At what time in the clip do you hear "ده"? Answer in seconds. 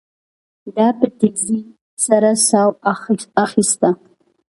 0.75-0.87